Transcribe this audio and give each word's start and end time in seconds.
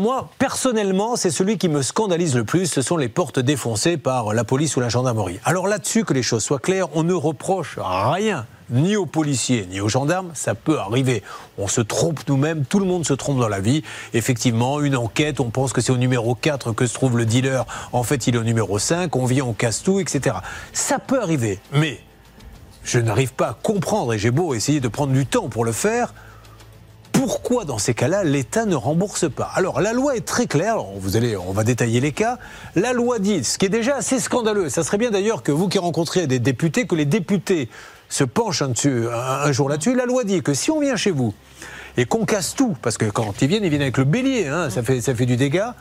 Moi, 0.00 0.28
personnellement, 0.38 1.14
c'est 1.14 1.30
celui 1.30 1.58
qui 1.58 1.68
me 1.68 1.82
scandalise 1.82 2.34
le 2.34 2.42
plus, 2.42 2.66
ce 2.66 2.82
sont 2.82 2.96
les 2.96 3.08
portes 3.08 3.38
défoncées 3.38 3.96
par 3.96 4.34
la 4.34 4.42
police 4.42 4.76
ou 4.76 4.80
la 4.80 4.88
gendarmerie. 4.88 5.38
Alors 5.44 5.68
là-dessus, 5.68 6.04
que 6.04 6.12
les 6.12 6.24
choses 6.24 6.42
soient 6.42 6.58
claires, 6.58 6.88
on 6.96 7.04
ne 7.04 7.12
reproche 7.12 7.78
rien 7.80 8.46
ni 8.70 8.96
aux 8.96 9.06
policiers 9.06 9.68
ni 9.70 9.80
aux 9.80 9.88
gendarmes, 9.88 10.30
ça 10.34 10.56
peut 10.56 10.78
arriver. 10.78 11.22
On 11.56 11.68
se 11.68 11.80
trompe 11.80 12.20
nous-mêmes, 12.28 12.64
tout 12.64 12.80
le 12.80 12.86
monde 12.86 13.06
se 13.06 13.14
trompe 13.14 13.38
dans 13.38 13.48
la 13.48 13.60
vie. 13.60 13.84
Effectivement, 14.12 14.80
une 14.80 14.96
enquête, 14.96 15.38
on 15.38 15.50
pense 15.50 15.72
que 15.72 15.80
c'est 15.80 15.92
au 15.92 15.98
numéro 15.98 16.34
4 16.34 16.72
que 16.72 16.86
se 16.86 16.94
trouve 16.94 17.16
le 17.16 17.24
dealer, 17.24 17.64
en 17.92 18.02
fait 18.02 18.26
il 18.26 18.34
est 18.34 18.38
au 18.38 18.44
numéro 18.44 18.80
5, 18.80 19.14
on 19.14 19.24
vient, 19.24 19.44
on 19.44 19.52
casse 19.52 19.84
tout, 19.84 20.00
etc. 20.00 20.36
Ça 20.72 20.98
peut 20.98 21.22
arriver, 21.22 21.60
mais 21.72 22.00
je 22.82 22.98
n'arrive 22.98 23.32
pas 23.32 23.50
à 23.50 23.54
comprendre, 23.54 24.14
et 24.14 24.18
j'ai 24.18 24.32
beau 24.32 24.54
essayer 24.54 24.80
de 24.80 24.88
prendre 24.88 25.12
du 25.12 25.26
temps 25.26 25.48
pour 25.48 25.64
le 25.64 25.72
faire, 25.72 26.12
pourquoi 27.14 27.64
dans 27.64 27.78
ces 27.78 27.94
cas-là 27.94 28.24
l'État 28.24 28.66
ne 28.66 28.74
rembourse 28.74 29.30
pas 29.30 29.50
Alors 29.54 29.80
la 29.80 29.92
loi 29.92 30.16
est 30.16 30.26
très 30.26 30.46
claire, 30.46 30.82
vous 30.98 31.16
allez, 31.16 31.36
on 31.36 31.52
va 31.52 31.64
détailler 31.64 32.00
les 32.00 32.12
cas. 32.12 32.38
La 32.74 32.92
loi 32.92 33.18
dit, 33.18 33.44
ce 33.44 33.56
qui 33.56 33.66
est 33.66 33.70
déjà 33.70 33.96
assez 33.96 34.20
scandaleux, 34.20 34.68
ça 34.68 34.82
serait 34.82 34.98
bien 34.98 35.10
d'ailleurs 35.10 35.42
que 35.42 35.52
vous 35.52 35.68
qui 35.68 35.78
rencontrez 35.78 36.26
des 36.26 36.40
députés, 36.40 36.86
que 36.86 36.94
les 36.94 37.06
députés 37.06 37.70
se 38.08 38.24
penchent 38.24 38.62
un, 38.62 38.72
un, 39.12 39.52
jour 39.52 39.68
là-dessus. 39.68 39.94
La 39.94 40.04
loi 40.04 40.24
dit 40.24 40.42
que 40.42 40.52
si 40.52 40.70
on 40.70 40.80
vient 40.80 40.96
chez 40.96 41.12
vous 41.12 41.32
et 41.96 42.04
qu'on 42.04 42.26
casse 42.26 42.54
tout, 42.54 42.76
parce 42.82 42.98
que 42.98 43.06
quand 43.06 43.40
ils 43.40 43.48
viennent, 43.48 43.64
ils 43.64 43.70
viennent 43.70 43.82
avec 43.82 43.96
le 43.96 44.04
bélier, 44.04 44.48
hein, 44.48 44.68
ça, 44.68 44.82
fait, 44.82 45.00
ça 45.00 45.14
fait 45.14 45.26
du 45.26 45.36
dégât, 45.36 45.74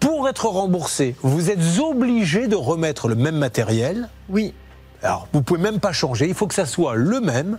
pour 0.00 0.28
être 0.28 0.46
remboursé, 0.46 1.16
vous 1.22 1.50
êtes 1.50 1.78
obligé 1.80 2.46
de 2.46 2.56
remettre 2.56 3.08
le 3.08 3.14
même 3.14 3.36
matériel. 3.36 4.08
Oui. 4.28 4.54
Alors, 5.02 5.28
vous 5.32 5.42
pouvez 5.42 5.60
même 5.60 5.80
pas 5.80 5.92
changer, 5.92 6.28
il 6.28 6.34
faut 6.34 6.46
que 6.46 6.54
ça 6.54 6.66
soit 6.66 6.94
le 6.94 7.20
même. 7.20 7.58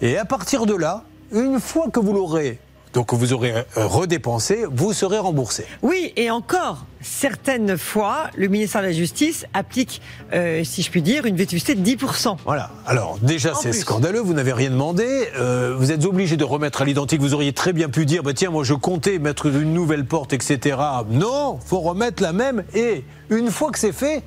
Et 0.00 0.18
à 0.18 0.24
partir 0.24 0.66
de 0.66 0.74
là, 0.74 1.04
une 1.32 1.60
fois 1.60 1.90
que 1.90 2.00
vous 2.00 2.12
l'aurez 2.12 2.58
donc 2.96 3.12
vous 3.12 3.34
aurez 3.34 3.52
euh, 3.52 3.64
redépensé, 3.86 4.64
vous 4.70 4.94
serez 4.94 5.18
remboursé. 5.18 5.66
Oui, 5.82 6.14
et 6.16 6.30
encore, 6.30 6.86
certaines 7.02 7.76
fois, 7.76 8.30
le 8.38 8.48
ministère 8.48 8.80
de 8.80 8.86
la 8.86 8.92
Justice 8.94 9.44
applique, 9.52 10.00
euh, 10.32 10.64
si 10.64 10.80
je 10.80 10.90
puis 10.90 11.02
dire, 11.02 11.26
une 11.26 11.36
vétusté 11.36 11.74
de 11.74 11.86
10%. 11.86 12.38
Voilà. 12.46 12.70
Alors 12.86 13.18
déjà, 13.20 13.52
c'est 13.52 13.74
scandaleux, 13.74 14.20
vous 14.20 14.32
n'avez 14.32 14.54
rien 14.54 14.70
demandé, 14.70 15.28
euh, 15.36 15.74
vous 15.78 15.92
êtes 15.92 16.06
obligé 16.06 16.38
de 16.38 16.44
remettre 16.44 16.80
à 16.80 16.84
l'identique, 16.86 17.20
vous 17.20 17.34
auriez 17.34 17.52
très 17.52 17.74
bien 17.74 17.90
pu 17.90 18.06
dire, 18.06 18.22
bah, 18.22 18.32
tiens, 18.32 18.48
moi 18.48 18.64
je 18.64 18.72
comptais 18.72 19.18
mettre 19.18 19.44
une 19.44 19.74
nouvelle 19.74 20.06
porte, 20.06 20.32
etc. 20.32 20.78
Non, 21.10 21.58
faut 21.66 21.80
remettre 21.80 22.22
la 22.22 22.32
même, 22.32 22.64
et 22.74 23.04
une 23.28 23.50
fois 23.50 23.72
que 23.72 23.78
c'est 23.78 23.92
fait, 23.92 24.22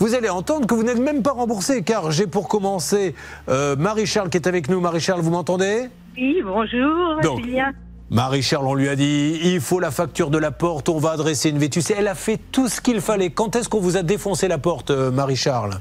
vous 0.00 0.16
allez 0.16 0.28
entendre 0.28 0.66
que 0.66 0.74
vous 0.74 0.82
n'êtes 0.82 0.98
même 0.98 1.22
pas 1.22 1.30
remboursé, 1.30 1.82
car 1.82 2.10
j'ai 2.10 2.26
pour 2.26 2.48
commencer 2.48 3.14
Marie-Charles 3.46 4.28
qui 4.28 4.38
est 4.38 4.48
avec 4.48 4.68
nous. 4.68 4.80
Marie-Charles, 4.80 5.20
vous 5.20 5.30
m'entendez? 5.30 5.88
Oui, 6.16 6.42
bonjour, 6.44 7.38
Julien. 7.38 7.72
Marie-Charles, 8.10 8.66
on 8.66 8.74
lui 8.74 8.88
a 8.88 8.96
dit 8.96 9.40
il 9.42 9.60
faut 9.60 9.80
la 9.80 9.90
facture 9.90 10.30
de 10.30 10.38
la 10.38 10.52
porte, 10.52 10.88
on 10.88 10.98
va 10.98 11.10
adresser 11.10 11.50
une 11.50 11.58
vétus. 11.58 11.90
Elle 11.90 12.08
a 12.08 12.14
fait 12.14 12.38
tout 12.52 12.68
ce 12.68 12.80
qu'il 12.80 13.00
fallait. 13.00 13.30
Quand 13.30 13.56
est-ce 13.56 13.68
qu'on 13.68 13.80
vous 13.80 13.96
a 13.96 14.02
défoncé 14.02 14.46
la 14.46 14.58
porte, 14.58 14.90
euh, 14.90 15.10
Marie-Charles? 15.10 15.80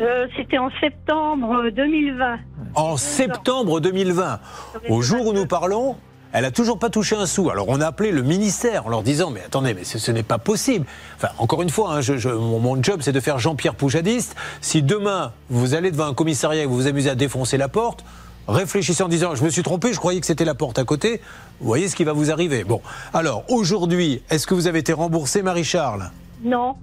Euh, 0.00 0.26
C'était 0.36 0.58
en 0.58 0.70
septembre 0.80 1.70
2020. 1.70 2.38
En 2.74 2.96
septembre 2.96 3.80
2020. 3.80 4.40
Au 4.88 5.02
jour 5.02 5.28
où 5.28 5.32
nous 5.32 5.46
parlons, 5.46 5.96
elle 6.32 6.46
a 6.46 6.50
toujours 6.50 6.78
pas 6.78 6.90
touché 6.90 7.14
un 7.14 7.26
sou. 7.26 7.50
Alors 7.50 7.66
on 7.68 7.80
a 7.80 7.86
appelé 7.86 8.10
le 8.10 8.22
ministère 8.22 8.86
en 8.86 8.90
leur 8.90 9.02
disant 9.02 9.30
mais 9.30 9.42
attendez 9.44 9.74
mais 9.74 9.84
ce, 9.84 10.10
n'est 10.10 10.22
pas 10.22 10.38
possible. 10.38 10.86
Enfin 11.16 11.28
encore 11.38 11.62
une 11.62 11.70
fois, 11.70 11.94
hein, 11.94 12.00
mon, 12.38 12.82
job 12.82 13.00
c'est 13.02 13.12
de 13.12 13.20
faire 13.20 13.38
Jean-Pierre 13.38 13.74
Poujadiste. 13.74 14.34
Si 14.60 14.82
demain 14.82 15.32
vous 15.50 15.74
allez 15.74 15.90
devant 15.90 16.06
un 16.06 16.14
commissariat 16.14 16.62
et 16.62 16.66
vous 16.66 16.74
vous 16.74 16.86
amusez 16.86 17.10
à 17.10 17.14
défoncer 17.14 17.58
la 17.58 17.68
porte, 17.68 18.04
réfléchissez 18.48 19.02
en 19.02 19.08
disant 19.08 19.34
je 19.34 19.44
me 19.44 19.50
suis 19.50 19.62
trompé, 19.62 19.92
je 19.92 19.98
croyais 19.98 20.20
que 20.20 20.26
c'était 20.26 20.44
la 20.44 20.54
porte 20.54 20.78
à 20.78 20.84
côté. 20.84 21.20
Vous 21.60 21.66
voyez 21.66 21.88
ce 21.88 21.96
qui 21.96 22.04
va 22.04 22.12
vous 22.12 22.30
arriver. 22.30 22.64
Bon, 22.64 22.80
alors 23.12 23.44
aujourd'hui, 23.48 24.22
est-ce 24.30 24.46
que 24.46 24.54
vous 24.54 24.66
avez 24.66 24.80
été 24.80 24.92
remboursé, 24.92 25.42
Marie-Charles? 25.42 26.10
Non. 26.42 26.74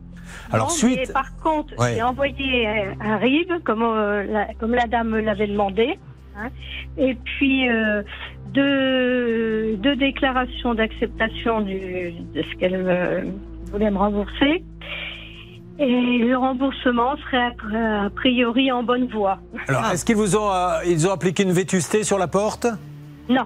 Alors 0.52 0.72
suite. 0.72 1.12
par 1.14 1.36
contre, 1.38 1.74
j'ai 1.80 2.02
envoyé 2.02 2.68
un 2.68 3.18
RIB 3.18 3.64
comme 3.64 3.84
euh, 3.84 4.24
la, 4.24 4.54
comme 4.56 4.74
la 4.74 4.88
dame 4.88 5.18
l'avait 5.18 5.48
demandé, 5.48 6.00
hein. 6.36 6.50
et 6.98 7.16
puis 7.16 7.70
euh, 7.70 8.02
deux, 8.54 9.76
deux, 9.78 9.96
déclarations 9.96 10.74
d'acceptation 10.74 11.62
de 11.62 11.72
ce 12.36 12.58
qu'elle 12.58 12.76
euh, 12.76 13.22
voulait 13.72 13.92
me 13.92 13.98
rembourser. 13.98 14.64
Et 15.82 16.18
le 16.18 16.38
remboursement 16.38 17.16
serait 17.18 17.38
a 17.78 18.10
priori 18.10 18.70
en 18.72 18.84
bonne 18.84 19.08
voie. 19.08 19.40
Alors, 19.70 19.86
est-ce 19.92 20.04
qu'ils 20.04 20.18
vous 20.18 20.36
ont, 20.36 20.52
euh, 20.52 20.80
ils 20.86 21.08
ont 21.08 21.12
appliqué 21.12 21.44
une 21.44 21.54
vétusté 21.54 22.04
sur 22.04 22.18
la 22.18 22.28
porte? 22.28 22.68
Non. 23.30 23.46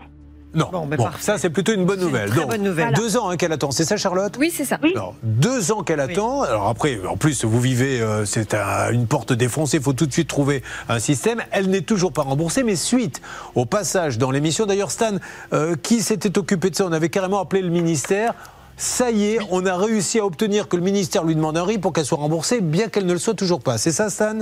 Non, 0.55 0.69
bon, 0.85 1.09
ça 1.19 1.39
c'est 1.39 1.49
plutôt 1.49 1.73
une 1.73 1.85
bonne 1.85 1.99
nouvelle. 1.99 2.29
Très 2.29 2.45
bonne 2.45 2.61
nouvelle. 2.61 2.93
Deux 2.93 3.17
ans 3.17 3.29
hein, 3.29 3.37
qu'elle 3.37 3.51
attend, 3.51 3.71
c'est 3.71 3.85
ça 3.85 3.97
Charlotte? 3.97 4.35
Oui, 4.39 4.51
c'est 4.53 4.65
ça. 4.65 4.77
Alors, 4.83 5.15
deux 5.23 5.71
ans 5.71 5.81
qu'elle 5.81 5.99
attend. 5.99 6.43
Alors 6.43 6.67
après, 6.67 6.99
en 7.07 7.17
plus, 7.17 7.43
vous 7.43 7.59
vivez, 7.59 7.99
euh, 8.01 8.23
c'est 8.25 8.53
une 8.91 9.07
porte 9.07 9.33
défoncée, 9.33 9.77
il 9.77 9.83
faut 9.83 9.93
tout 9.93 10.05
de 10.05 10.13
suite 10.13 10.27
trouver 10.27 10.61
un 10.89 10.99
système. 10.99 11.41
Elle 11.51 11.71
n'est 11.71 11.81
toujours 11.81 12.13
pas 12.13 12.21
remboursée, 12.21 12.61
mais 12.61 12.75
suite 12.75 13.19
au 13.55 13.65
passage 13.65 14.19
dans 14.19 14.29
l'émission, 14.29 14.67
d'ailleurs 14.67 14.91
Stan, 14.91 15.15
euh, 15.53 15.75
qui 15.81 16.01
s'était 16.01 16.37
occupé 16.37 16.69
de 16.69 16.75
ça, 16.75 16.85
on 16.85 16.91
avait 16.91 17.09
carrément 17.09 17.41
appelé 17.41 17.63
le 17.63 17.69
ministère 17.69 18.35
ça 18.77 19.11
y 19.11 19.25
est, 19.25 19.39
on 19.51 19.65
a 19.65 19.77
réussi 19.77 20.19
à 20.19 20.25
obtenir 20.25 20.67
que 20.67 20.75
le 20.75 20.83
ministère 20.83 21.23
lui 21.23 21.35
demande 21.35 21.57
un 21.57 21.63
riz 21.63 21.77
pour 21.77 21.93
qu'elle 21.93 22.05
soit 22.05 22.17
remboursée, 22.17 22.61
bien 22.61 22.89
qu'elle 22.89 23.05
ne 23.05 23.13
le 23.13 23.19
soit 23.19 23.33
toujours 23.33 23.61
pas. 23.61 23.77
C'est 23.77 23.91
ça, 23.91 24.09
Stan? 24.09 24.39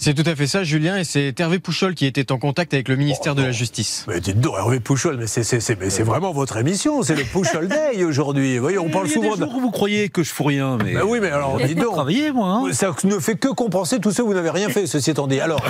C'est 0.00 0.14
tout 0.14 0.24
à 0.24 0.34
fait 0.34 0.46
ça, 0.46 0.64
Julien, 0.64 0.96
et 0.96 1.04
c'est 1.04 1.38
Hervé 1.38 1.58
Pouchol 1.58 1.94
qui 1.94 2.06
était 2.06 2.32
en 2.32 2.38
contact 2.38 2.72
avec 2.72 2.88
le 2.88 2.96
ministère 2.96 3.34
de 3.34 3.42
la 3.42 3.52
Justice. 3.52 4.06
Mais 4.08 4.18
dites 4.20 4.40
donc, 4.40 4.54
Hervé 4.56 4.80
Pouchol, 4.80 5.18
mais 5.18 5.26
c'est 5.26 6.02
vraiment 6.02 6.32
votre 6.32 6.56
émission, 6.56 7.02
c'est 7.02 7.14
le 7.14 7.24
Pouchol 7.24 7.68
Day 7.94 8.02
aujourd'hui. 8.02 8.56
Vous 8.56 8.62
voyez, 8.62 8.78
on 8.78 8.88
parle 8.88 9.08
souvent 9.08 9.36
de. 9.36 9.44
vous 9.44 9.70
croyez 9.70 10.08
que 10.08 10.22
je 10.22 10.30
fous 10.30 10.44
rien, 10.44 10.78
mais. 10.82 11.00
oui, 11.02 11.18
mais 11.20 11.28
alors, 11.28 11.58
dites 11.58 11.78
donc. 11.78 11.92
Travailler, 11.92 12.32
moi. 12.32 12.48
Hein. 12.48 12.72
Ça 12.72 12.94
ne 13.04 13.18
fait 13.18 13.36
que 13.36 13.48
compenser 13.48 13.98
tous 13.98 14.12
ceux 14.12 14.22
où 14.22 14.28
vous 14.28 14.34
n'avez 14.34 14.48
rien 14.48 14.70
fait, 14.70 14.86
ceci 14.86 15.10
étant 15.10 15.26
dit. 15.26 15.38
Alors, 15.38 15.62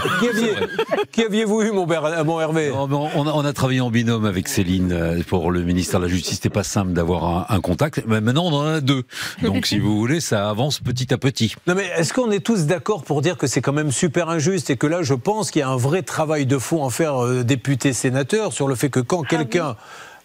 qui 1.10 1.24
aviez-vous 1.24 1.62
eu, 1.62 1.72
mon, 1.72 1.86
mon 2.24 2.40
Hervé? 2.40 2.70
On, 2.72 3.44
a, 3.44 3.52
travaillé 3.52 3.80
en 3.80 3.90
binôme 3.90 4.26
avec 4.26 4.46
Céline 4.46 4.92
euh, 4.92 5.22
pour 5.26 5.50
le 5.50 5.62
ministère 5.62 5.98
de 5.98 6.04
la 6.04 6.10
Justice. 6.10 6.34
C'était 6.34 6.50
pas 6.50 6.62
simple 6.62 6.92
d'avoir 6.92 7.50
un, 7.50 7.60
contact. 7.60 8.04
Mais 8.06 8.20
maintenant, 8.20 8.44
on 8.44 8.52
en 8.52 8.66
a 8.66 8.80
deux. 8.80 9.02
Donc, 9.42 9.66
si 9.66 9.80
vous 9.80 9.96
voulez, 9.98 10.20
ça 10.20 10.48
avance 10.48 10.78
petit 10.78 11.12
à 11.12 11.18
petit. 11.18 11.56
Non, 11.66 11.74
mais 11.74 11.90
est-ce 11.96 12.12
qu'on 12.12 12.30
est 12.30 12.44
tous 12.44 12.66
d'accord 12.66 13.02
pour 13.02 13.22
dire 13.22 13.36
que 13.36 13.48
c'est 13.48 13.60
quand 13.60 13.72
même 13.72 13.90
super 13.90 14.19
injuste 14.28 14.70
et 14.70 14.76
que 14.76 14.86
là, 14.86 15.02
je 15.02 15.14
pense 15.14 15.50
qu'il 15.50 15.60
y 15.60 15.62
a 15.62 15.68
un 15.68 15.76
vrai 15.76 16.02
travail 16.02 16.46
de 16.46 16.58
fond 16.58 16.86
à 16.86 16.90
faire 16.90 17.24
euh, 17.24 17.42
député, 17.44 17.92
sénateur, 17.92 18.52
sur 18.52 18.68
le 18.68 18.74
fait 18.74 18.90
que 18.90 19.00
quand 19.00 19.22
ah 19.24 19.28
quelqu'un 19.28 19.76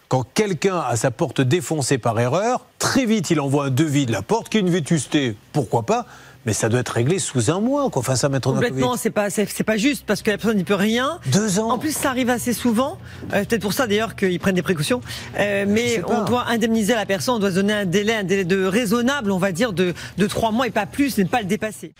quand 0.08 0.24
quelqu'un 0.36 0.80
a 0.80 0.96
sa 0.96 1.10
porte 1.10 1.42
défoncée 1.42 1.98
par 1.98 2.20
erreur, 2.20 2.66
très 2.78 3.06
vite 3.06 3.32
il 3.32 3.40
envoie 3.40 3.66
un 3.66 3.70
devis 3.72 4.06
de 4.06 4.12
la 4.12 4.22
porte 4.22 4.50
qui 4.50 4.58
est 4.58 4.62
une 4.62 4.70
vétusté, 4.70 5.36
pourquoi 5.52 5.84
pas 5.84 6.06
mais 6.46 6.54
ça 6.54 6.70
doit 6.70 6.80
être 6.80 6.90
réglé 6.90 7.18
sous 7.18 7.50
un 7.50 7.60
mois, 7.60 7.90
quoi. 7.90 8.02
Enfin, 8.02 8.16
ça 8.16 8.30
mettre 8.30 8.52
Complètement, 8.52 8.98
c'est 8.98 9.10
pas, 9.10 9.30
c'est, 9.30 9.64
pas 9.64 9.78
juste 9.78 10.06
parce 10.06 10.22
que 10.22 10.30
la 10.30 10.38
personne 10.38 10.58
n'y 10.58 10.64
peut 10.64 10.76
rien. 10.76 11.20
Deux 11.32 11.60
ans. 11.60 11.72
En 11.72 11.80
plus, 11.80 11.96
ça 11.96 12.10
arrive 12.10 12.30
assez 12.30 12.54
souvent. 12.54 13.00
Euh, 13.34 13.44
peut-être 13.44 13.62
pour 13.62 13.74
ça 13.74 13.88
d'ailleurs 13.88 14.16
qu'ils 14.16 14.40
prennent 14.40 14.56
des 14.56 14.62
précautions. 14.62 15.02
Euh, 15.40 15.66
mais 15.68 16.02
on 16.08 16.24
doit 16.24 16.46
indemniser 16.48 16.94
la 16.94 17.08
personne, 17.08 17.36
on 17.36 17.40
doit 17.40 17.52
donner 17.52 17.74
un 17.74 17.86
délai, 17.86 18.14
un 18.14 18.24
délai 18.24 18.46
de 18.46 18.64
raisonnable, 18.64 19.32
on 19.32 19.40
va 19.40 19.52
dire, 19.52 19.74
de, 19.74 19.94
de 20.18 20.28
trois 20.28 20.52
mois 20.52 20.68
et 20.68 20.72
pas 20.72 20.86
plus, 20.86 21.18
ne 21.18 21.24
pas 21.24 21.42
le 21.42 21.48
dépasser. 21.48 21.94